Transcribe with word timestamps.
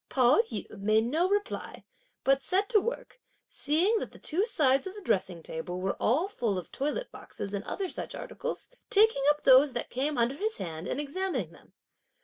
Pao 0.09 0.41
yü 0.49 0.67
made 0.79 1.03
no 1.05 1.29
reply; 1.29 1.83
but 2.23 2.41
set 2.41 2.67
to 2.69 2.81
work, 2.81 3.21
seeing 3.47 3.99
that 3.99 4.11
the 4.11 4.17
two 4.17 4.47
sides 4.47 4.87
of 4.87 4.95
the 4.95 5.01
dressing 5.01 5.43
table 5.43 5.79
were 5.79 5.95
all 5.99 6.27
full 6.27 6.57
of 6.57 6.71
toilet 6.71 7.11
boxes 7.11 7.53
and 7.53 7.63
other 7.65 7.87
such 7.87 8.15
articles, 8.15 8.67
taking 8.89 9.21
up 9.29 9.43
those 9.43 9.73
that 9.73 9.91
came 9.91 10.17
under 10.17 10.33
his 10.37 10.57
hand 10.57 10.87
and 10.87 10.99
examining 10.99 11.51
them. 11.51 11.73